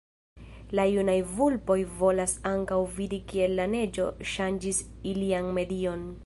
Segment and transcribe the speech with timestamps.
[0.77, 4.81] La junaj vulpoj volas ankaŭ vidi kiel la neĝo ŝanĝis
[5.13, 6.11] ilian medion.